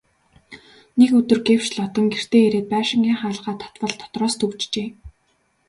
[0.97, 4.87] Нэг өдөр гэвш Лодон гэртээ ирээд байшингийн хаалгаа татвал дотроос түгжжээ.